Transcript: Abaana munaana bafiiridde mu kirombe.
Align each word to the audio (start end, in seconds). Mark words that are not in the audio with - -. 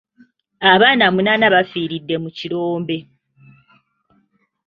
Abaana 0.71 1.05
munaana 1.15 1.47
bafiiridde 1.55 2.15
mu 2.23 2.29
kirombe. 2.37 2.97